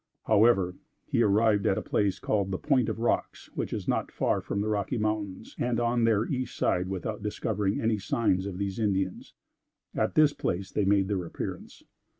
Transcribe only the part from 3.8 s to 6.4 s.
not far from the Rocky Mountains, and on their